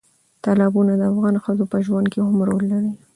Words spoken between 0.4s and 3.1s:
تالابونه د افغان ښځو په ژوند کې هم رول لري.